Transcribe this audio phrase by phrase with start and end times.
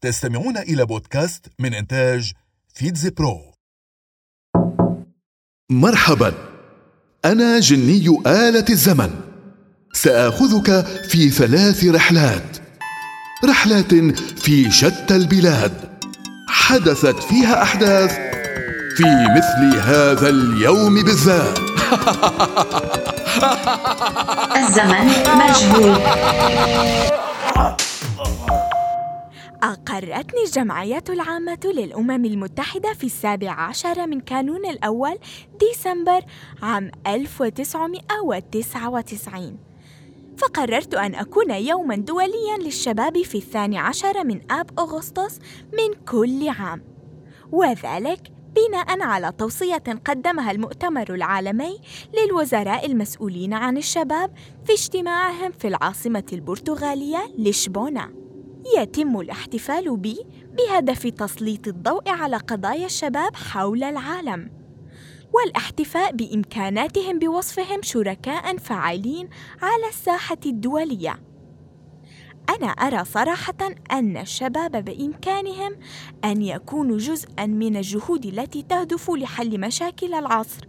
[0.00, 2.32] تستمعون إلى بودكاست من إنتاج
[2.74, 3.40] فيتز برو.
[5.70, 6.34] مرحبا.
[7.24, 9.10] أنا جني آلة الزمن.
[9.92, 12.58] سآخذك في ثلاث رحلات.
[13.44, 13.94] رحلات
[14.40, 15.98] في شتى البلاد.
[16.48, 18.12] حدثت فيها أحداث
[18.96, 19.04] في
[19.36, 21.58] مثل هذا اليوم بالذات.
[24.56, 25.06] الزمن
[25.38, 26.02] مجهول.
[29.62, 35.18] أقرتني الجمعية العامة للأمم المتحدة في السابع عشر من كانون الأول
[35.60, 36.20] ديسمبر
[36.62, 39.58] عام 1999
[40.38, 45.38] فقررت أن أكون يوما دوليا للشباب في الثاني عشر من آب أغسطس
[45.72, 46.82] من كل عام
[47.52, 51.80] وذلك بناء على توصية قدمها المؤتمر العالمي
[52.14, 54.30] للوزراء المسؤولين عن الشباب
[54.64, 58.27] في اجتماعهم في العاصمة البرتغالية لشبونة.
[58.76, 60.18] يتم الاحتفال بي
[60.58, 64.50] بهدف تسليط الضوء على قضايا الشباب حول العالم.
[65.32, 69.28] والاحتفاء بإمكاناتهم بوصفهم شركاء فاعلين
[69.62, 71.20] على الساحة الدولية.
[72.50, 75.76] أنا أرى صراحة أن الشباب بإمكانهم
[76.24, 80.68] أن يكونوا جزءًا من الجهود التي تهدف لحل مشاكل العصر،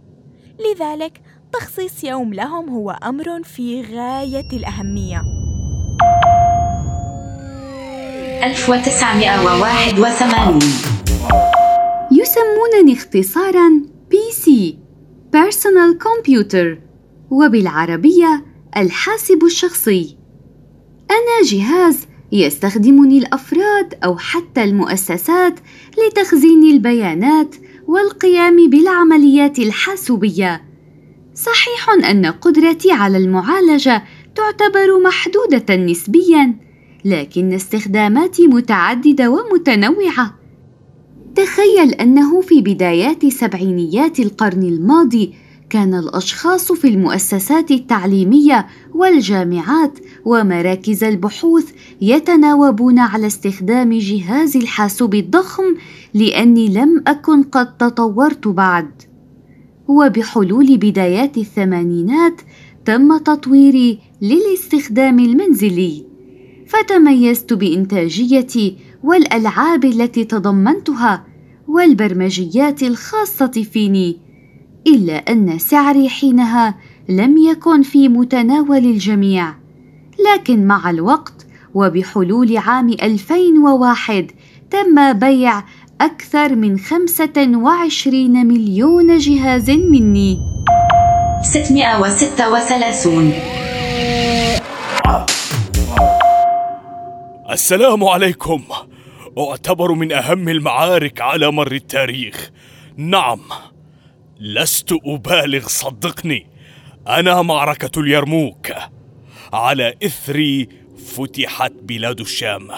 [0.58, 5.39] لذلك تخصيص يوم لهم هو أمر في غاية الأهمية.
[8.42, 10.58] 1981
[12.12, 14.50] يسمونني اختصارا PC
[15.36, 16.66] Personal Computer
[17.30, 18.44] وبالعربية
[18.76, 20.16] الحاسب الشخصي.
[21.10, 25.60] أنا جهاز يستخدمني الأفراد أو حتى المؤسسات
[25.98, 27.54] لتخزين البيانات
[27.86, 30.64] والقيام بالعمليات الحاسوبية.
[31.34, 36.69] صحيح أن قدرتي على المعالجة تعتبر محدودة نسبياً.
[37.04, 40.34] لكن استخداماتي متعددة ومتنوعة.
[41.34, 45.34] تخيل أنه في بدايات سبعينيات القرن الماضي
[45.70, 55.64] كان الأشخاص في المؤسسات التعليمية والجامعات ومراكز البحوث يتناوبون على استخدام جهاز الحاسوب الضخم
[56.14, 58.90] لأني لم أكن قد تطورت بعد.
[59.88, 62.40] وبحلول بدايات الثمانينات
[62.84, 66.09] تم تطويري للاستخدام المنزلي.
[66.70, 71.24] فتميزت بانتاجيتي والألعاب التي تضمنتها
[71.68, 74.18] والبرمجيات الخاصة فيني
[74.86, 76.74] إلا أن سعري حينها
[77.08, 79.54] لم يكن في متناول الجميع
[80.34, 84.30] لكن مع الوقت وبحلول عام 2001
[84.70, 85.62] تم بيع
[86.00, 90.38] أكثر من 25 مليون جهاز مني.
[91.42, 93.69] 636
[97.50, 98.64] السلام عليكم.
[99.38, 102.50] أعتبر من أهم المعارك على مر التاريخ.
[102.96, 103.40] نعم
[104.40, 106.46] لست أبالغ صدقني.
[107.08, 108.72] أنا معركة اليرموك.
[109.52, 110.66] على إثر
[111.06, 112.68] فتحت بلاد الشام.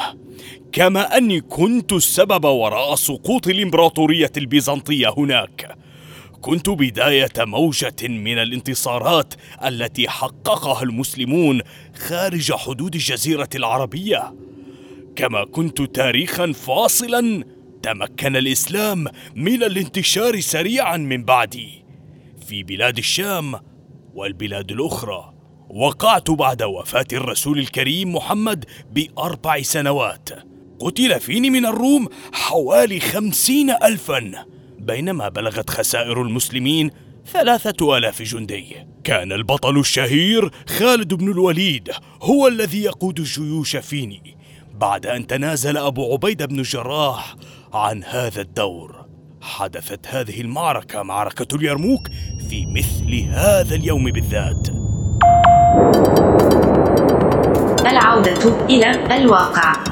[0.72, 5.76] كما أني كنت السبب وراء سقوط الإمبراطورية البيزنطية هناك.
[6.40, 9.34] كنت بداية موجة من الانتصارات
[9.64, 11.60] التي حققها المسلمون
[11.96, 14.32] خارج حدود الجزيرة العربية.
[15.16, 17.44] كما كنت تاريخا فاصلا
[17.82, 19.06] تمكن الإسلام
[19.36, 21.84] من الانتشار سريعا من بعدي.
[22.46, 23.54] في بلاد الشام
[24.14, 25.32] والبلاد الأخرى
[25.70, 30.28] وقعت بعد وفاة الرسول الكريم محمد بأربع سنوات.
[30.80, 34.46] قتل فيني من الروم حوالي خمسين الفا
[34.78, 36.90] بينما بلغت خسائر المسلمين
[37.32, 38.76] ثلاثة آلاف جندي.
[39.04, 41.90] كان البطل الشهير خالد بن الوليد
[42.22, 44.41] هو الذي يقود الجيوش فيني.
[44.74, 47.34] بعد أن تنازل أبو عبيدة بن الجراح
[47.72, 49.06] عن هذا الدور
[49.40, 52.08] حدثت هذه المعركة معركة اليرموك
[52.50, 54.68] في مثل هذا اليوم بالذات.
[57.86, 59.91] العودة إلى الواقع.